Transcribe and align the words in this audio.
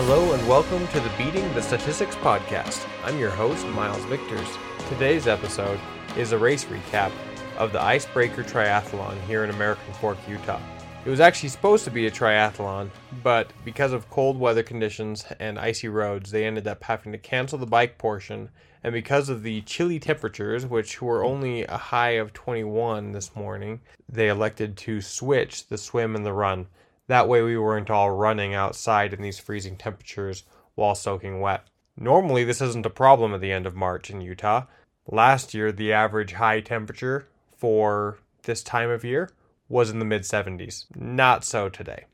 Hello 0.00 0.32
and 0.32 0.48
welcome 0.48 0.86
to 0.86 1.00
the 1.00 1.10
Beating 1.18 1.52
the 1.54 1.60
Statistics 1.60 2.14
podcast. 2.14 2.86
I'm 3.02 3.18
your 3.18 3.30
host, 3.30 3.66
Miles 3.66 4.04
Victors. 4.04 4.46
Today's 4.88 5.26
episode 5.26 5.80
is 6.16 6.30
a 6.30 6.38
race 6.38 6.66
recap 6.66 7.10
of 7.56 7.72
the 7.72 7.82
Icebreaker 7.82 8.44
Triathlon 8.44 9.20
here 9.22 9.42
in 9.42 9.50
American 9.50 9.92
Fork, 9.94 10.16
Utah. 10.28 10.60
It 11.04 11.10
was 11.10 11.18
actually 11.18 11.48
supposed 11.48 11.82
to 11.82 11.90
be 11.90 12.06
a 12.06 12.12
triathlon, 12.12 12.90
but 13.24 13.50
because 13.64 13.92
of 13.92 14.08
cold 14.08 14.38
weather 14.38 14.62
conditions 14.62 15.24
and 15.40 15.58
icy 15.58 15.88
roads, 15.88 16.30
they 16.30 16.46
ended 16.46 16.68
up 16.68 16.84
having 16.84 17.10
to 17.10 17.18
cancel 17.18 17.58
the 17.58 17.66
bike 17.66 17.98
portion. 17.98 18.50
And 18.84 18.92
because 18.92 19.28
of 19.28 19.42
the 19.42 19.62
chilly 19.62 19.98
temperatures, 19.98 20.64
which 20.64 21.02
were 21.02 21.24
only 21.24 21.64
a 21.64 21.76
high 21.76 22.10
of 22.10 22.32
21 22.32 23.10
this 23.10 23.34
morning, 23.34 23.80
they 24.08 24.28
elected 24.28 24.76
to 24.76 25.00
switch 25.00 25.66
the 25.66 25.76
swim 25.76 26.14
and 26.14 26.24
the 26.24 26.32
run. 26.32 26.68
That 27.08 27.28
way, 27.28 27.42
we 27.42 27.58
weren't 27.58 27.90
all 27.90 28.10
running 28.10 28.54
outside 28.54 29.12
in 29.12 29.22
these 29.22 29.38
freezing 29.38 29.76
temperatures 29.76 30.44
while 30.74 30.94
soaking 30.94 31.40
wet. 31.40 31.66
Normally, 31.96 32.44
this 32.44 32.60
isn't 32.60 32.86
a 32.86 32.90
problem 32.90 33.34
at 33.34 33.40
the 33.40 33.50
end 33.50 33.66
of 33.66 33.74
March 33.74 34.10
in 34.10 34.20
Utah. 34.20 34.66
Last 35.06 35.54
year, 35.54 35.72
the 35.72 35.92
average 35.92 36.34
high 36.34 36.60
temperature 36.60 37.26
for 37.56 38.18
this 38.44 38.62
time 38.62 38.90
of 38.90 39.04
year 39.04 39.30
was 39.68 39.90
in 39.90 39.98
the 39.98 40.04
mid 40.04 40.22
70s. 40.22 40.84
Not 40.94 41.44
so 41.44 41.68
today. 41.68 42.04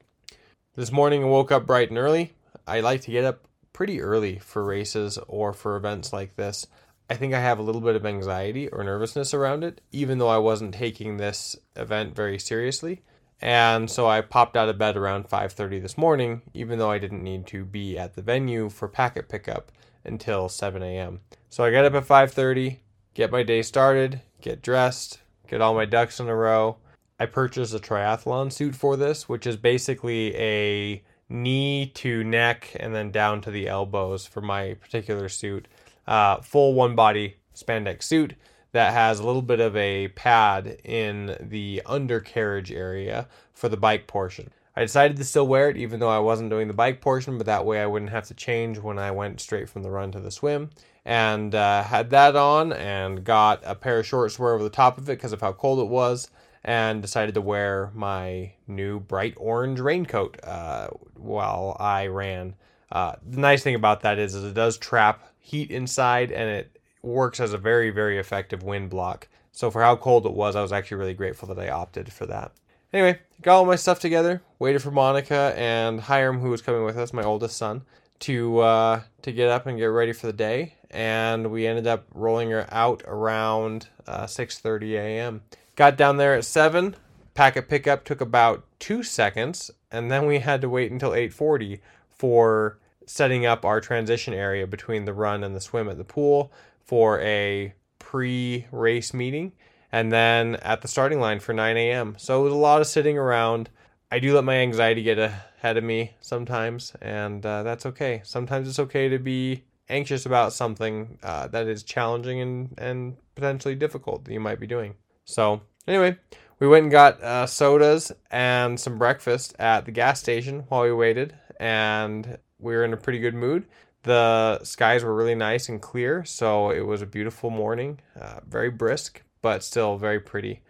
This 0.77 0.91
morning, 0.91 1.23
I 1.23 1.27
woke 1.27 1.53
up 1.53 1.67
bright 1.67 1.91
and 1.91 1.98
early. 1.98 2.34
I 2.67 2.81
like 2.81 3.03
to 3.03 3.11
get 3.11 3.25
up 3.25 3.47
pretty 3.73 4.01
early 4.01 4.39
for 4.39 4.65
races 4.65 5.19
or 5.27 5.53
for 5.53 5.77
events 5.77 6.12
like 6.12 6.37
this. 6.37 6.67
I 7.11 7.15
think 7.15 7.34
I 7.34 7.41
have 7.41 7.59
a 7.59 7.62
little 7.62 7.81
bit 7.81 7.97
of 7.97 8.06
anxiety 8.06 8.69
or 8.69 8.83
nervousness 8.83 9.34
around 9.34 9.65
it, 9.65 9.81
even 9.92 10.19
though 10.19 10.28
I 10.28 10.39
wasn't 10.39 10.75
taking 10.75 11.17
this 11.17 11.56
event 11.77 12.17
very 12.17 12.39
seriously. 12.39 13.03
And 13.41 13.91
so 13.91 14.07
I 14.07 14.21
popped 14.21 14.57
out 14.57 14.69
of 14.69 14.79
bed 14.79 14.97
around 14.97 15.29
5:30 15.29 15.81
this 15.81 15.99
morning, 15.99 16.43
even 16.55 16.79
though 16.79 16.91
I 16.91 16.99
didn't 16.99 17.23
need 17.23 17.47
to 17.49 17.65
be 17.65 17.99
at 17.99 18.15
the 18.15 18.23
venue 18.23 18.69
for 18.69 18.89
packet 18.89 19.29
pickup 19.29 19.71
until 20.05 20.49
7 20.49 20.83
a.m. 20.83 21.21
So 21.51 21.65
I 21.65 21.71
get 21.71 21.85
up 21.85 21.95
at 21.95 22.07
5:30, 22.07 22.79
get 23.15 23.31
my 23.31 23.43
day 23.43 23.62
started, 23.62 24.23
get 24.41 24.62
dressed, 24.62 25.21
get 25.49 25.61
all 25.61 25.75
my 25.75 25.85
ducks 25.85 26.21
in 26.21 26.29
a 26.29 26.35
row. 26.35 26.77
I 27.19 27.27
purchased 27.27 27.75
a 27.75 27.79
triathlon 27.79 28.53
suit 28.53 28.75
for 28.75 28.97
this, 28.97 29.29
which 29.29 29.47
is 29.47 29.57
basically 29.57 30.35
a 30.37 31.03
knee 31.29 31.87
to 31.95 32.25
neck 32.25 32.77
and 32.79 32.95
then 32.95 33.11
down 33.11 33.41
to 33.43 33.51
the 33.51 33.69
elbows 33.69 34.27
for 34.27 34.41
my 34.41 34.75
particular 34.75 35.29
suit. 35.29 35.69
Uh, 36.07 36.41
full 36.41 36.75
one 36.75 36.95
body 36.95 37.37
spandex 37.55 38.03
suit 38.03 38.35
that 38.75 38.92
has 38.92 39.20
a 39.20 39.25
little 39.25 39.41
bit 39.41 39.61
of 39.61 39.77
a 39.77 40.08
pad 40.08 40.78
in 40.83 41.36
the 41.41 41.80
undercarriage 41.86 42.72
area 42.72 43.28
for 43.53 43.69
the 43.69 43.77
bike 43.77 44.08
portion. 44.08 44.50
I 44.75 44.81
decided 44.81 45.16
to 45.19 45.25
still 45.25 45.47
wear 45.47 45.70
it 45.70 45.77
even 45.77 46.00
though 46.00 46.08
I 46.08 46.19
wasn't 46.19 46.50
doing 46.50 46.66
the 46.66 46.75
bike 46.75 47.00
portion, 47.00 47.39
but 47.39 47.47
that 47.47 47.64
way 47.64 47.81
I 47.81 47.86
wouldn't 47.86 48.11
have 48.11 48.27
to 48.27 48.34
change 48.34 48.81
when 48.81 48.98
I 48.98 49.12
went 49.12 49.41
straight 49.41 49.69
from 49.69 49.84
the 49.84 49.91
run 49.91 50.11
to 50.11 50.19
the 50.19 50.33
swim. 50.33 50.70
And 51.05 51.55
uh, 51.55 51.84
had 51.84 52.11
that 52.11 52.34
on 52.34 52.72
and 52.72 53.22
got 53.22 53.62
a 53.64 53.77
pair 53.77 54.00
of 54.00 54.06
shorts 54.06 54.34
to 54.34 54.42
wear 54.42 54.55
over 54.55 54.64
the 54.64 54.70
top 54.70 54.98
of 54.98 55.09
it 55.09 55.19
because 55.19 55.33
of 55.33 55.41
how 55.41 55.53
cold 55.53 55.78
it 55.78 55.88
was. 55.88 56.28
And 56.64 57.00
decided 57.00 57.34
to 57.34 57.42
wear 57.42 57.92
my 57.94 58.55
new 58.66 58.98
bright 58.98 59.34
orange 59.36 59.78
raincoat 59.78 60.41
uh, 60.42 60.88
while 61.14 61.77
I 61.78 62.09
ran. 62.09 62.56
Uh, 62.91 63.14
the 63.25 63.38
nice 63.38 63.62
thing 63.62 63.77
about 63.77 64.00
that 64.00 64.19
is, 64.19 64.34
is 64.34 64.42
it 64.42 64.55
does 64.55 64.78
trap 64.78 65.28
heat 65.38 65.70
inside 65.70 66.33
and 66.33 66.50
it 66.50 66.73
works 67.05 67.41
as 67.41 67.52
a 67.52 67.58
very, 67.58 67.91
very 67.91 68.19
effective 68.19 68.62
wind 68.62 68.91
block. 68.91 69.28
So 69.52 69.70
for 69.70 69.83
how 69.83 69.97
cold 69.97 70.27
it 70.27 70.33
was, 70.33 70.56
I 70.56 70.62
was 70.62 70.72
actually 70.72 70.97
really 70.97 71.15
grateful 71.15 71.47
that 71.48 71.59
I 71.59 71.69
opted 71.69 72.12
for 72.12 72.26
that. 72.26 72.53
Anyway, 72.92 73.19
got 73.42 73.56
all 73.56 73.66
my 73.66 73.76
stuff 73.76 73.98
together, 73.98 74.42
waited 74.59 74.81
for 74.81 74.91
Monica 74.91 75.53
and 75.56 76.00
Hiram, 76.00 76.41
who 76.41 76.50
was 76.50 76.62
coming 76.62 76.84
with 76.84 76.97
us, 76.97 77.12
my 77.12 77.25
oldest 77.25 77.56
son, 77.56 77.82
to 78.20 78.60
uh, 78.60 79.00
to 79.22 79.32
get 79.32 79.48
up 79.48 79.66
and 79.66 79.78
get 79.78 79.87
ready 79.87 80.12
for 80.12 80.26
the 80.26 80.32
day. 80.32 80.75
And 80.91 81.50
we 81.50 81.66
ended 81.66 81.88
up 81.88 82.06
rolling 82.14 82.50
her 82.50 82.66
out 82.72 83.03
around 83.06 83.88
uh, 84.06 84.26
6:30 84.26 84.93
a.m. 84.93 85.43
Got 85.75 85.97
down 85.97 86.19
there 86.19 86.34
at 86.34 86.44
seven. 86.44 86.94
Packet 87.34 87.69
pickup 87.69 88.04
took 88.04 88.20
about 88.20 88.64
two 88.78 89.03
seconds, 89.03 89.72
and 89.91 90.09
then 90.09 90.26
we 90.26 90.38
had 90.38 90.60
to 90.60 90.69
wait 90.69 90.93
until 90.93 91.10
8:40 91.10 91.81
for 92.09 92.78
setting 93.06 93.44
up 93.44 93.64
our 93.64 93.81
transition 93.81 94.34
area 94.34 94.66
between 94.69 95.04
the 95.04 95.12
run 95.12 95.43
and 95.43 95.54
the 95.54 95.60
swim 95.60 95.88
at 95.88 95.98
the 95.98 96.04
pool 96.04 96.53
for 96.84 97.21
a 97.21 97.75
pre 97.99 98.67
race 98.71 99.15
meeting 99.15 99.53
and 99.95 100.11
then 100.12 100.56
at 100.56 100.83
the 100.83 100.89
starting 100.89 101.21
line 101.21 101.39
for 101.39 101.53
9 101.53 101.77
a.m. 101.77 102.17
So 102.19 102.41
it 102.41 102.45
was 102.45 102.53
a 102.53 102.56
lot 102.56 102.81
of 102.81 102.89
sitting 102.89 103.17
around. 103.17 103.71
I 104.11 104.19
do 104.19 104.34
let 104.34 104.43
my 104.43 104.56
anxiety 104.56 105.05
get 105.05 105.21
ahead 105.21 105.77
of 105.77 105.84
me 105.84 106.17
sometimes, 106.21 106.93
and 107.00 107.47
uh, 107.47 107.62
that's 107.62 107.87
okay. 107.87 108.21
Sometimes 108.25 108.69
it's 108.69 108.81
okay 108.81 109.09
to 109.09 109.21
be 109.21 109.62
anxious 109.89 110.27
about 110.27 110.53
something 110.53 111.17
uh, 111.23 111.47
that 111.47 111.69
is 111.69 111.84
challenging 111.84 112.41
and, 112.41 112.75
and 112.77 113.17
potentially 113.37 113.77
difficult 113.77 114.25
that 114.25 114.33
you 114.33 114.41
might 114.41 114.59
be 114.59 114.67
doing. 114.67 114.94
So, 115.27 115.61
anyway, 115.87 116.17
we 116.59 116.67
went 116.67 116.84
and 116.84 116.91
got 116.91 117.23
uh, 117.23 117.47
sodas 117.47 118.11
and 118.33 118.81
some 118.81 118.99
breakfast 118.99 119.55
at 119.61 119.84
the 119.84 119.93
gas 119.93 120.19
station 120.19 120.65
while 120.71 120.83
we 120.83 120.93
waited, 120.93 121.37
and 121.61 122.39
we 122.59 122.75
were 122.75 122.84
in 122.84 122.93
a 122.93 122.97
pretty 122.97 123.21
good 123.21 123.34
mood. 123.34 123.67
The 124.04 124.62
skies 124.62 125.03
were 125.03 125.15
really 125.15 125.34
nice 125.34 125.69
and 125.69 125.81
clear, 125.81 126.25
so 126.25 126.70
it 126.70 126.87
was 126.87 127.00
a 127.00 127.06
beautiful 127.06 127.48
morning, 127.48 128.00
uh, 128.20 128.41
very 128.47 128.70
brisk, 128.70 129.22
but 129.41 129.65
still 129.65 129.97
very 129.97 130.20
pretty. 130.20 130.60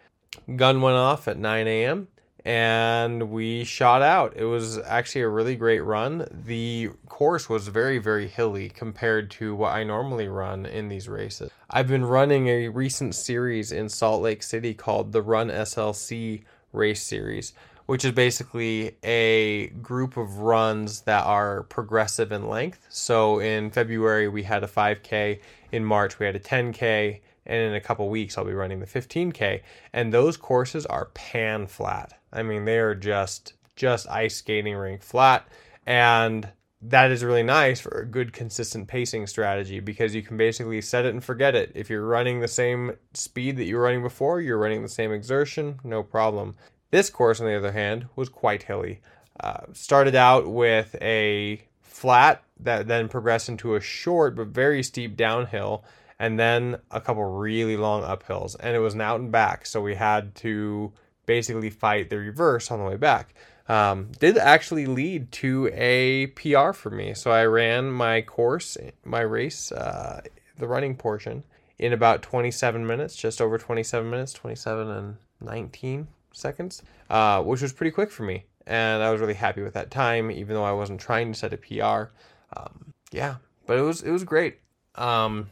Gun 0.55 0.81
went 0.81 0.95
off 0.95 1.27
at 1.27 1.37
9 1.37 1.67
a.m. 1.67 2.07
and 2.45 3.29
we 3.29 3.65
shot 3.65 4.01
out. 4.01 4.37
It 4.37 4.45
was 4.45 4.77
actually 4.79 5.21
a 5.21 5.27
really 5.27 5.57
great 5.57 5.81
run. 5.81 6.25
The 6.31 6.91
course 7.09 7.49
was 7.49 7.67
very, 7.67 7.97
very 7.97 8.27
hilly 8.27 8.69
compared 8.69 9.29
to 9.31 9.53
what 9.53 9.73
I 9.73 9.83
normally 9.83 10.29
run 10.29 10.65
in 10.65 10.87
these 10.87 11.09
races. 11.09 11.51
I've 11.69 11.89
been 11.89 12.05
running 12.05 12.47
a 12.47 12.69
recent 12.69 13.15
series 13.15 13.73
in 13.73 13.89
Salt 13.89 14.21
Lake 14.21 14.43
City 14.43 14.73
called 14.73 15.11
the 15.11 15.21
Run 15.21 15.49
SLC 15.49 16.43
Race 16.71 17.03
Series 17.03 17.51
which 17.85 18.03
is 18.03 18.11
basically 18.11 18.97
a 19.03 19.67
group 19.81 20.17
of 20.17 20.39
runs 20.39 21.01
that 21.01 21.25
are 21.25 21.63
progressive 21.63 22.31
in 22.31 22.47
length. 22.47 22.85
So 22.89 23.39
in 23.39 23.71
February, 23.71 24.27
we 24.27 24.43
had 24.43 24.63
a 24.63 24.67
5K. 24.67 25.39
In 25.71 25.85
March, 25.85 26.19
we 26.19 26.25
had 26.25 26.35
a 26.35 26.39
10K. 26.39 27.21
And 27.47 27.61
in 27.61 27.75
a 27.75 27.81
couple 27.81 28.09
weeks, 28.09 28.37
I'll 28.37 28.45
be 28.45 28.53
running 28.53 28.79
the 28.79 28.87
15K. 28.87 29.61
And 29.93 30.11
those 30.11 30.35
courses 30.35 30.85
are 30.87 31.05
pan 31.13 31.67
flat. 31.67 32.19
I 32.33 32.41
mean, 32.41 32.65
they 32.65 32.79
are 32.79 32.95
just 32.95 33.53
just 33.75 34.09
ice 34.09 34.35
skating 34.35 34.75
rink 34.75 35.01
flat. 35.01 35.47
And 35.85 36.49
that 36.81 37.11
is 37.11 37.23
really 37.23 37.43
nice 37.43 37.79
for 37.79 37.99
a 37.99 38.05
good 38.05 38.33
consistent 38.33 38.87
pacing 38.87 39.27
strategy 39.27 39.79
because 39.79 40.13
you 40.13 40.21
can 40.21 40.37
basically 40.37 40.81
set 40.81 41.05
it 41.05 41.13
and 41.13 41.23
forget 41.23 41.55
it. 41.55 41.71
If 41.75 41.89
you're 41.89 42.05
running 42.05 42.39
the 42.39 42.47
same 42.47 42.95
speed 43.13 43.57
that 43.57 43.65
you 43.65 43.75
were 43.75 43.83
running 43.83 44.03
before, 44.03 44.39
you're 44.39 44.57
running 44.57 44.81
the 44.81 44.89
same 44.89 45.11
exertion, 45.11 45.79
no 45.83 46.03
problem. 46.03 46.55
This 46.91 47.09
course, 47.09 47.39
on 47.39 47.47
the 47.47 47.57
other 47.57 47.71
hand, 47.71 48.07
was 48.15 48.29
quite 48.29 48.63
hilly. 48.63 49.01
Uh, 49.39 49.61
started 49.73 50.15
out 50.15 50.47
with 50.47 50.95
a 51.01 51.61
flat 51.81 52.43
that 52.59 52.87
then 52.87 53.09
progressed 53.09 53.49
into 53.49 53.75
a 53.75 53.81
short 53.81 54.35
but 54.35 54.47
very 54.47 54.83
steep 54.83 55.17
downhill, 55.17 55.83
and 56.19 56.39
then 56.39 56.77
a 56.91 57.01
couple 57.01 57.23
really 57.23 57.75
long 57.75 58.03
uphills. 58.03 58.55
And 58.59 58.75
it 58.75 58.79
was 58.79 58.93
an 58.93 59.01
out 59.01 59.19
and 59.19 59.31
back, 59.31 59.65
so 59.65 59.81
we 59.81 59.95
had 59.95 60.35
to 60.35 60.93
basically 61.25 61.69
fight 61.69 62.09
the 62.09 62.17
reverse 62.17 62.71
on 62.71 62.79
the 62.79 62.85
way 62.85 62.97
back. 62.97 63.33
Um, 63.67 64.11
did 64.19 64.37
actually 64.37 64.85
lead 64.85 65.31
to 65.33 65.71
a 65.73 66.27
PR 66.27 66.71
for 66.71 66.91
me. 66.91 67.15
So 67.15 67.31
I 67.31 67.45
ran 67.45 67.91
my 67.91 68.21
course, 68.21 68.77
my 69.03 69.21
race, 69.21 69.71
uh, 69.71 70.21
the 70.57 70.67
running 70.67 70.95
portion, 70.95 71.43
in 71.79 71.91
about 71.91 72.21
27 72.21 72.85
minutes, 72.85 73.15
just 73.15 73.41
over 73.41 73.57
27 73.57 74.09
minutes, 74.09 74.33
27 74.33 74.89
and 74.89 75.15
19 75.41 76.07
seconds, 76.35 76.83
uh, 77.09 77.41
which 77.41 77.61
was 77.61 77.73
pretty 77.73 77.91
quick 77.91 78.11
for 78.11 78.23
me. 78.23 78.45
And 78.67 79.03
I 79.03 79.11
was 79.11 79.21
really 79.21 79.35
happy 79.35 79.61
with 79.61 79.73
that 79.73 79.91
time, 79.91 80.31
even 80.31 80.55
though 80.55 80.63
I 80.63 80.71
wasn't 80.71 80.99
trying 80.99 81.31
to 81.31 81.37
set 81.37 81.53
a 81.53 81.57
PR. 81.57 82.11
Um, 82.57 82.93
yeah, 83.11 83.35
but 83.65 83.77
it 83.77 83.81
was 83.81 84.01
it 84.01 84.11
was 84.11 84.23
great. 84.23 84.59
Um, 84.95 85.49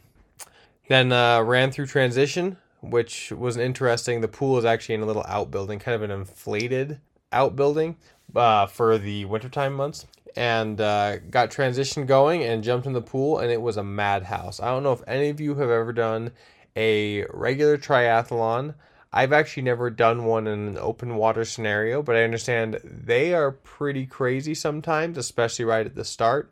then 0.88 1.12
uh, 1.12 1.42
ran 1.42 1.70
through 1.70 1.86
transition, 1.86 2.56
which 2.80 3.32
was 3.32 3.56
interesting. 3.56 4.20
The 4.20 4.28
pool 4.28 4.58
is 4.58 4.64
actually 4.64 4.96
in 4.96 5.02
a 5.02 5.06
little 5.06 5.24
outbuilding, 5.26 5.78
kind 5.78 5.94
of 5.94 6.02
an 6.02 6.10
inflated 6.10 7.00
outbuilding 7.32 7.96
uh, 8.34 8.66
for 8.66 8.98
the 8.98 9.24
wintertime 9.24 9.74
months. 9.74 10.06
And 10.36 10.80
uh, 10.80 11.18
got 11.18 11.52
transition 11.52 12.06
going 12.06 12.42
and 12.42 12.64
jumped 12.64 12.88
in 12.88 12.92
the 12.92 13.00
pool, 13.00 13.38
and 13.38 13.52
it 13.52 13.62
was 13.62 13.76
a 13.76 13.84
madhouse. 13.84 14.58
I 14.58 14.66
don't 14.66 14.82
know 14.82 14.92
if 14.92 15.02
any 15.06 15.28
of 15.28 15.40
you 15.40 15.54
have 15.54 15.70
ever 15.70 15.92
done 15.92 16.32
a 16.74 17.24
regular 17.32 17.78
triathlon. 17.78 18.74
I've 19.16 19.32
actually 19.32 19.62
never 19.62 19.90
done 19.90 20.24
one 20.24 20.48
in 20.48 20.66
an 20.66 20.76
open 20.76 21.14
water 21.14 21.44
scenario, 21.44 22.02
but 22.02 22.16
I 22.16 22.24
understand 22.24 22.80
they 22.82 23.32
are 23.32 23.52
pretty 23.52 24.06
crazy 24.06 24.56
sometimes, 24.56 25.16
especially 25.16 25.64
right 25.64 25.86
at 25.86 25.94
the 25.94 26.04
start. 26.04 26.50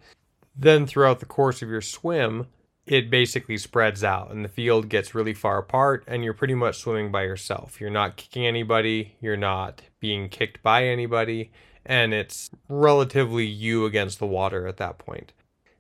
Then 0.54 0.86
throughout 0.86 1.18
the 1.18 1.26
course 1.26 1.60
of 1.60 1.68
your 1.68 1.80
swim, 1.80 2.46
it 2.86 3.10
basically 3.10 3.58
spreads 3.58 4.04
out 4.04 4.30
and 4.30 4.44
the 4.44 4.48
field 4.48 4.88
gets 4.88 5.12
really 5.12 5.34
far 5.34 5.58
apart 5.58 6.04
and 6.06 6.22
you're 6.22 6.34
pretty 6.34 6.54
much 6.54 6.78
swimming 6.78 7.10
by 7.10 7.24
yourself. 7.24 7.80
You're 7.80 7.90
not 7.90 8.16
kicking 8.16 8.46
anybody, 8.46 9.16
you're 9.20 9.36
not 9.36 9.82
being 9.98 10.28
kicked 10.28 10.62
by 10.62 10.86
anybody, 10.86 11.50
and 11.84 12.14
it's 12.14 12.48
relatively 12.68 13.44
you 13.44 13.86
against 13.86 14.20
the 14.20 14.26
water 14.26 14.68
at 14.68 14.76
that 14.76 14.98
point. 14.98 15.32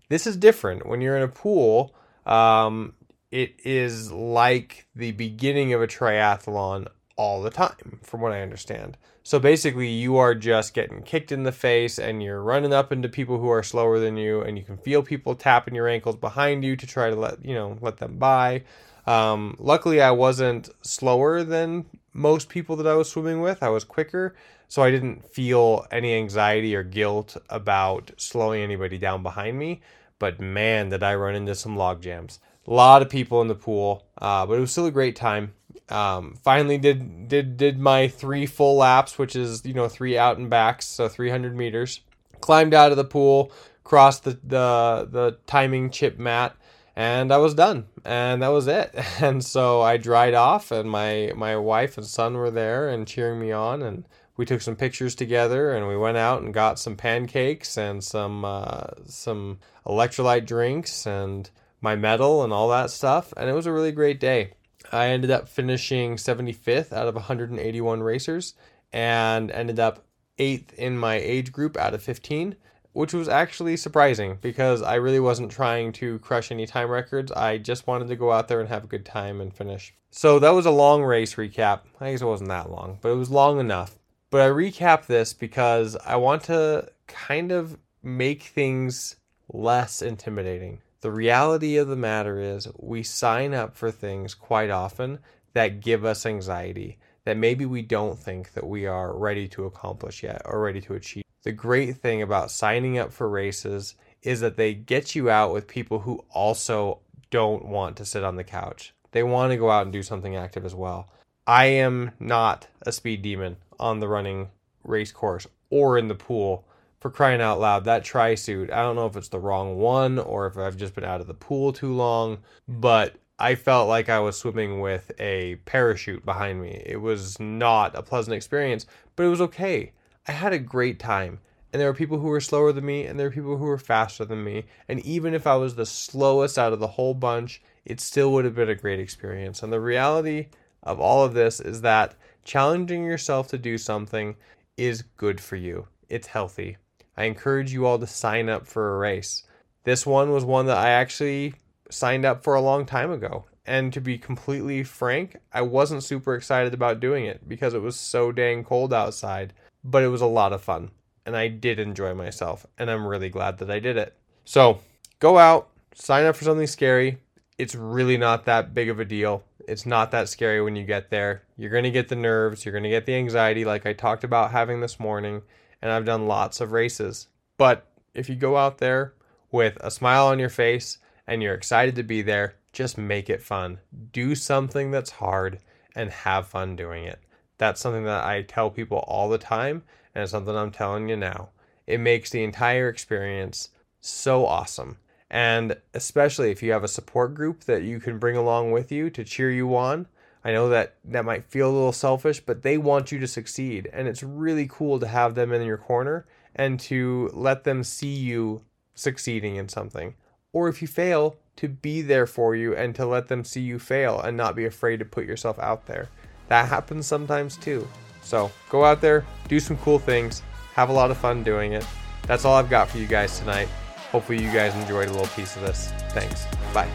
This 0.08 0.26
is 0.26 0.36
different 0.36 0.84
when 0.84 1.00
you're 1.00 1.16
in 1.16 1.22
a 1.22 1.28
pool. 1.28 1.94
Um, 2.26 2.94
it 3.32 3.54
is 3.64 4.12
like 4.12 4.86
the 4.94 5.12
beginning 5.12 5.72
of 5.72 5.82
a 5.82 5.86
triathlon 5.86 6.86
all 7.16 7.42
the 7.42 7.50
time, 7.50 7.98
from 8.02 8.20
what 8.20 8.32
I 8.32 8.42
understand. 8.42 8.96
So 9.22 9.38
basically, 9.38 9.88
you 9.88 10.18
are 10.18 10.34
just 10.34 10.74
getting 10.74 11.02
kicked 11.02 11.32
in 11.32 11.44
the 11.44 11.52
face 11.52 11.98
and 11.98 12.22
you're 12.22 12.42
running 12.42 12.72
up 12.72 12.92
into 12.92 13.08
people 13.08 13.38
who 13.38 13.48
are 13.48 13.62
slower 13.62 13.98
than 13.98 14.16
you, 14.16 14.42
and 14.42 14.58
you 14.58 14.64
can 14.64 14.76
feel 14.76 15.02
people 15.02 15.34
tapping 15.34 15.74
your 15.74 15.88
ankles 15.88 16.16
behind 16.16 16.64
you 16.64 16.76
to 16.76 16.86
try 16.86 17.08
to 17.08 17.16
let 17.16 17.44
you 17.44 17.54
know 17.54 17.78
let 17.80 17.96
them 17.96 18.18
by. 18.18 18.64
Um, 19.06 19.56
luckily, 19.58 20.00
I 20.00 20.10
wasn't 20.10 20.68
slower 20.82 21.42
than 21.42 21.86
most 22.12 22.48
people 22.48 22.76
that 22.76 22.86
I 22.86 22.94
was 22.94 23.10
swimming 23.10 23.40
with. 23.40 23.62
I 23.62 23.70
was 23.70 23.84
quicker, 23.84 24.34
so 24.68 24.82
I 24.82 24.90
didn't 24.90 25.24
feel 25.24 25.86
any 25.90 26.14
anxiety 26.14 26.76
or 26.76 26.82
guilt 26.82 27.36
about 27.48 28.10
slowing 28.16 28.62
anybody 28.62 28.98
down 28.98 29.22
behind 29.22 29.58
me. 29.58 29.80
But 30.18 30.38
man, 30.40 30.90
did 30.90 31.02
I 31.02 31.14
run 31.14 31.34
into 31.34 31.54
some 31.54 31.76
log 31.76 32.02
jams. 32.02 32.38
A 32.66 32.72
lot 32.72 33.02
of 33.02 33.10
people 33.10 33.42
in 33.42 33.48
the 33.48 33.54
pool, 33.54 34.06
uh, 34.18 34.46
but 34.46 34.54
it 34.54 34.60
was 34.60 34.70
still 34.70 34.86
a 34.86 34.90
great 34.92 35.16
time. 35.16 35.52
Um, 35.88 36.38
finally, 36.42 36.78
did 36.78 37.28
did 37.28 37.56
did 37.56 37.78
my 37.78 38.08
three 38.08 38.46
full 38.46 38.76
laps, 38.76 39.18
which 39.18 39.34
is 39.34 39.64
you 39.64 39.74
know 39.74 39.88
three 39.88 40.16
out 40.16 40.38
and 40.38 40.48
backs, 40.48 40.86
so 40.86 41.08
300 41.08 41.56
meters. 41.56 42.00
Climbed 42.40 42.74
out 42.74 42.90
of 42.90 42.96
the 42.96 43.04
pool, 43.04 43.52
crossed 43.84 44.24
the 44.24 44.38
the 44.44 45.08
the 45.10 45.38
timing 45.46 45.90
chip 45.90 46.18
mat, 46.18 46.56
and 46.96 47.32
I 47.32 47.38
was 47.38 47.54
done. 47.54 47.86
And 48.04 48.42
that 48.42 48.48
was 48.48 48.66
it. 48.66 48.94
And 49.20 49.44
so 49.44 49.80
I 49.80 49.96
dried 49.96 50.34
off, 50.34 50.70
and 50.70 50.90
my 50.90 51.32
my 51.36 51.56
wife 51.56 51.96
and 51.98 52.06
son 52.06 52.34
were 52.34 52.50
there 52.50 52.88
and 52.88 53.06
cheering 53.06 53.40
me 53.40 53.52
on, 53.52 53.82
and 53.82 54.04
we 54.36 54.46
took 54.46 54.60
some 54.62 54.76
pictures 54.76 55.14
together, 55.14 55.72
and 55.72 55.88
we 55.88 55.96
went 55.96 56.16
out 56.16 56.42
and 56.42 56.54
got 56.54 56.78
some 56.78 56.96
pancakes 56.96 57.76
and 57.76 58.02
some 58.02 58.44
uh, 58.44 58.86
some 59.06 59.58
electrolyte 59.86 60.46
drinks 60.46 61.06
and 61.06 61.50
my 61.82 61.96
medal 61.96 62.42
and 62.42 62.52
all 62.52 62.68
that 62.70 62.90
stuff, 62.90 63.34
and 63.36 63.50
it 63.50 63.52
was 63.52 63.66
a 63.66 63.72
really 63.72 63.92
great 63.92 64.18
day. 64.18 64.52
I 64.90 65.08
ended 65.08 65.30
up 65.30 65.48
finishing 65.48 66.16
75th 66.16 66.92
out 66.92 67.08
of 67.08 67.14
181 67.14 68.02
racers 68.02 68.54
and 68.92 69.50
ended 69.50 69.78
up 69.78 70.04
eighth 70.38 70.72
in 70.74 70.96
my 70.96 71.16
age 71.16 71.52
group 71.52 71.76
out 71.76 71.94
of 71.94 72.02
15, 72.02 72.56
which 72.92 73.12
was 73.12 73.28
actually 73.28 73.76
surprising 73.76 74.38
because 74.40 74.82
I 74.82 74.94
really 74.94 75.20
wasn't 75.20 75.50
trying 75.50 75.92
to 75.92 76.18
crush 76.20 76.50
any 76.50 76.66
time 76.66 76.90
records. 76.90 77.32
I 77.32 77.58
just 77.58 77.86
wanted 77.86 78.08
to 78.08 78.16
go 78.16 78.32
out 78.32 78.48
there 78.48 78.60
and 78.60 78.68
have 78.68 78.84
a 78.84 78.88
good 78.88 79.04
time 79.04 79.40
and 79.40 79.54
finish. 79.54 79.94
So 80.10 80.38
that 80.38 80.50
was 80.50 80.66
a 80.66 80.70
long 80.70 81.02
race 81.02 81.36
recap. 81.36 81.80
I 82.00 82.12
guess 82.12 82.22
it 82.22 82.26
wasn't 82.26 82.50
that 82.50 82.70
long, 82.70 82.98
but 83.00 83.10
it 83.10 83.16
was 83.16 83.30
long 83.30 83.58
enough. 83.58 83.98
But 84.30 84.42
I 84.42 84.48
recap 84.48 85.06
this 85.06 85.32
because 85.32 85.96
I 86.04 86.16
want 86.16 86.44
to 86.44 86.90
kind 87.06 87.52
of 87.52 87.78
make 88.02 88.42
things 88.42 89.16
less 89.52 90.02
intimidating. 90.02 90.80
The 91.02 91.10
reality 91.10 91.78
of 91.78 91.88
the 91.88 91.96
matter 91.96 92.38
is, 92.38 92.68
we 92.78 93.02
sign 93.02 93.54
up 93.54 93.76
for 93.76 93.90
things 93.90 94.34
quite 94.34 94.70
often 94.70 95.18
that 95.52 95.80
give 95.80 96.04
us 96.04 96.24
anxiety, 96.24 96.98
that 97.24 97.36
maybe 97.36 97.66
we 97.66 97.82
don't 97.82 98.16
think 98.16 98.52
that 98.52 98.64
we 98.64 98.86
are 98.86 99.12
ready 99.12 99.48
to 99.48 99.64
accomplish 99.64 100.22
yet 100.22 100.42
or 100.44 100.60
ready 100.60 100.80
to 100.82 100.94
achieve. 100.94 101.24
The 101.42 101.50
great 101.50 101.96
thing 101.96 102.22
about 102.22 102.52
signing 102.52 102.98
up 102.98 103.12
for 103.12 103.28
races 103.28 103.96
is 104.22 104.38
that 104.42 104.56
they 104.56 104.74
get 104.74 105.16
you 105.16 105.28
out 105.28 105.52
with 105.52 105.66
people 105.66 105.98
who 105.98 106.24
also 106.30 107.00
don't 107.30 107.64
want 107.64 107.96
to 107.96 108.04
sit 108.04 108.22
on 108.22 108.36
the 108.36 108.44
couch. 108.44 108.94
They 109.10 109.24
want 109.24 109.50
to 109.50 109.56
go 109.56 109.70
out 109.70 109.82
and 109.82 109.92
do 109.92 110.04
something 110.04 110.36
active 110.36 110.64
as 110.64 110.76
well. 110.76 111.10
I 111.48 111.64
am 111.64 112.12
not 112.20 112.68
a 112.82 112.92
speed 112.92 113.22
demon 113.22 113.56
on 113.80 113.98
the 113.98 114.06
running 114.06 114.50
race 114.84 115.10
course 115.10 115.48
or 115.68 115.98
in 115.98 116.06
the 116.06 116.14
pool 116.14 116.64
for 117.02 117.10
crying 117.10 117.40
out 117.40 117.58
loud, 117.58 117.84
that 117.84 118.04
tri 118.04 118.36
suit, 118.36 118.70
I 118.70 118.80
don't 118.80 118.94
know 118.94 119.06
if 119.06 119.16
it's 119.16 119.28
the 119.28 119.40
wrong 119.40 119.76
one 119.76 120.20
or 120.20 120.46
if 120.46 120.56
I've 120.56 120.76
just 120.76 120.94
been 120.94 121.02
out 121.02 121.20
of 121.20 121.26
the 121.26 121.34
pool 121.34 121.72
too 121.72 121.92
long, 121.92 122.38
but 122.68 123.16
I 123.40 123.56
felt 123.56 123.88
like 123.88 124.08
I 124.08 124.20
was 124.20 124.38
swimming 124.38 124.80
with 124.80 125.10
a 125.18 125.56
parachute 125.64 126.24
behind 126.24 126.62
me. 126.62 126.80
It 126.86 126.98
was 127.00 127.40
not 127.40 127.96
a 127.96 128.02
pleasant 128.02 128.36
experience, 128.36 128.86
but 129.16 129.24
it 129.24 129.30
was 129.30 129.40
okay. 129.40 129.90
I 130.28 130.32
had 130.32 130.52
a 130.52 130.60
great 130.60 131.00
time. 131.00 131.40
And 131.72 131.80
there 131.80 131.88
were 131.88 131.96
people 131.96 132.18
who 132.18 132.28
were 132.28 132.40
slower 132.40 132.70
than 132.70 132.86
me, 132.86 133.06
and 133.06 133.18
there 133.18 133.26
were 133.26 133.34
people 133.34 133.56
who 133.56 133.64
were 133.64 133.78
faster 133.78 134.24
than 134.24 134.44
me. 134.44 134.66
And 134.88 135.04
even 135.04 135.34
if 135.34 135.44
I 135.44 135.56
was 135.56 135.74
the 135.74 135.86
slowest 135.86 136.56
out 136.56 136.72
of 136.72 136.78
the 136.78 136.86
whole 136.86 137.14
bunch, 137.14 137.60
it 137.84 137.98
still 137.98 138.30
would 138.32 138.44
have 138.44 138.54
been 138.54 138.68
a 138.68 138.76
great 138.76 139.00
experience. 139.00 139.64
And 139.64 139.72
the 139.72 139.80
reality 139.80 140.46
of 140.84 141.00
all 141.00 141.24
of 141.24 141.34
this 141.34 141.58
is 141.58 141.80
that 141.80 142.14
challenging 142.44 143.04
yourself 143.04 143.48
to 143.48 143.58
do 143.58 143.76
something 143.76 144.36
is 144.76 145.02
good 145.16 145.40
for 145.40 145.56
you, 145.56 145.88
it's 146.08 146.28
healthy. 146.28 146.76
I 147.16 147.24
encourage 147.24 147.72
you 147.72 147.86
all 147.86 147.98
to 147.98 148.06
sign 148.06 148.48
up 148.48 148.66
for 148.66 148.94
a 148.94 148.98
race. 148.98 149.44
This 149.84 150.06
one 150.06 150.30
was 150.32 150.44
one 150.44 150.66
that 150.66 150.78
I 150.78 150.90
actually 150.90 151.54
signed 151.90 152.24
up 152.24 152.42
for 152.42 152.54
a 152.54 152.60
long 152.60 152.86
time 152.86 153.10
ago. 153.10 153.44
And 153.64 153.92
to 153.92 154.00
be 154.00 154.18
completely 154.18 154.82
frank, 154.82 155.36
I 155.52 155.62
wasn't 155.62 156.02
super 156.02 156.34
excited 156.34 156.74
about 156.74 157.00
doing 157.00 157.26
it 157.26 157.48
because 157.48 157.74
it 157.74 157.82
was 157.82 157.96
so 157.96 158.32
dang 158.32 158.64
cold 158.64 158.92
outside, 158.92 159.52
but 159.84 160.02
it 160.02 160.08
was 160.08 160.20
a 160.20 160.26
lot 160.26 160.52
of 160.52 160.62
fun. 160.62 160.90
And 161.24 161.36
I 161.36 161.46
did 161.46 161.78
enjoy 161.78 162.14
myself, 162.14 162.66
and 162.76 162.90
I'm 162.90 163.06
really 163.06 163.28
glad 163.28 163.58
that 163.58 163.70
I 163.70 163.78
did 163.78 163.96
it. 163.96 164.16
So 164.44 164.80
go 165.20 165.38
out, 165.38 165.68
sign 165.94 166.24
up 166.24 166.34
for 166.34 166.44
something 166.44 166.66
scary. 166.66 167.18
It's 167.56 167.76
really 167.76 168.16
not 168.16 168.46
that 168.46 168.74
big 168.74 168.88
of 168.88 168.98
a 168.98 169.04
deal. 169.04 169.44
It's 169.68 169.86
not 169.86 170.10
that 170.10 170.28
scary 170.28 170.60
when 170.60 170.74
you 170.74 170.84
get 170.84 171.10
there. 171.10 171.42
You're 171.56 171.70
going 171.70 171.84
to 171.84 171.92
get 171.92 172.08
the 172.08 172.16
nerves, 172.16 172.64
you're 172.64 172.72
going 172.72 172.82
to 172.82 172.90
get 172.90 173.06
the 173.06 173.14
anxiety, 173.14 173.64
like 173.64 173.86
I 173.86 173.92
talked 173.92 174.24
about 174.24 174.50
having 174.50 174.80
this 174.80 174.98
morning 174.98 175.42
and 175.82 175.90
I've 175.90 176.06
done 176.06 176.28
lots 176.28 176.60
of 176.60 176.72
races. 176.72 177.28
But 177.58 177.86
if 178.14 178.28
you 178.28 178.36
go 178.36 178.56
out 178.56 178.78
there 178.78 179.12
with 179.50 179.76
a 179.80 179.90
smile 179.90 180.28
on 180.28 180.38
your 180.38 180.48
face 180.48 180.98
and 181.26 181.42
you're 181.42 181.54
excited 181.54 181.96
to 181.96 182.02
be 182.02 182.22
there, 182.22 182.54
just 182.72 182.96
make 182.96 183.28
it 183.28 183.42
fun. 183.42 183.80
Do 184.12 184.34
something 184.34 184.90
that's 184.90 185.10
hard 185.10 185.58
and 185.94 186.10
have 186.10 186.46
fun 186.46 186.76
doing 186.76 187.04
it. 187.04 187.18
That's 187.58 187.80
something 187.80 188.04
that 188.04 188.24
I 188.24 188.42
tell 188.42 188.70
people 188.70 189.04
all 189.06 189.28
the 189.28 189.38
time, 189.38 189.82
and 190.14 190.22
it's 190.22 190.32
something 190.32 190.56
I'm 190.56 190.70
telling 190.70 191.08
you 191.08 191.16
now. 191.16 191.50
It 191.86 192.00
makes 192.00 192.30
the 192.30 192.44
entire 192.44 192.88
experience 192.88 193.68
so 194.00 194.46
awesome. 194.46 194.98
And 195.30 195.76
especially 195.94 196.50
if 196.50 196.62
you 196.62 196.72
have 196.72 196.84
a 196.84 196.88
support 196.88 197.34
group 197.34 197.64
that 197.64 197.82
you 197.82 198.00
can 198.00 198.18
bring 198.18 198.36
along 198.36 198.72
with 198.72 198.90
you 198.90 199.10
to 199.10 199.24
cheer 199.24 199.50
you 199.50 199.76
on, 199.76 200.06
I 200.44 200.52
know 200.52 200.68
that 200.70 200.96
that 201.04 201.24
might 201.24 201.46
feel 201.46 201.70
a 201.70 201.72
little 201.72 201.92
selfish, 201.92 202.40
but 202.40 202.62
they 202.62 202.78
want 202.78 203.12
you 203.12 203.18
to 203.20 203.26
succeed. 203.26 203.88
And 203.92 204.08
it's 204.08 204.22
really 204.22 204.68
cool 204.70 204.98
to 205.00 205.06
have 205.06 205.34
them 205.34 205.52
in 205.52 205.62
your 205.62 205.78
corner 205.78 206.26
and 206.54 206.78
to 206.80 207.30
let 207.32 207.64
them 207.64 207.84
see 207.84 208.14
you 208.14 208.62
succeeding 208.94 209.56
in 209.56 209.68
something. 209.68 210.14
Or 210.52 210.68
if 210.68 210.82
you 210.82 210.88
fail, 210.88 211.36
to 211.56 211.68
be 211.68 212.02
there 212.02 212.26
for 212.26 212.56
you 212.56 212.74
and 212.74 212.94
to 212.94 213.06
let 213.06 213.28
them 213.28 213.44
see 213.44 213.60
you 213.60 213.78
fail 213.78 214.20
and 214.20 214.36
not 214.36 214.56
be 214.56 214.64
afraid 214.64 214.98
to 214.98 215.04
put 215.04 215.26
yourself 215.26 215.58
out 215.58 215.86
there. 215.86 216.08
That 216.48 216.68
happens 216.68 217.06
sometimes 217.06 217.56
too. 217.56 217.86
So 218.22 218.50
go 218.68 218.84
out 218.84 219.00
there, 219.00 219.24
do 219.48 219.60
some 219.60 219.76
cool 219.78 219.98
things, 219.98 220.42
have 220.74 220.88
a 220.88 220.92
lot 220.92 221.10
of 221.10 221.18
fun 221.18 221.42
doing 221.42 221.72
it. 221.72 221.86
That's 222.26 222.44
all 222.44 222.54
I've 222.54 222.70
got 222.70 222.88
for 222.88 222.98
you 222.98 223.06
guys 223.06 223.38
tonight. 223.38 223.68
Hopefully, 224.10 224.42
you 224.42 224.52
guys 224.52 224.74
enjoyed 224.74 225.08
a 225.08 225.12
little 225.12 225.26
piece 225.28 225.56
of 225.56 225.62
this. 225.62 225.90
Thanks. 226.10 226.44
Bye. 226.74 226.90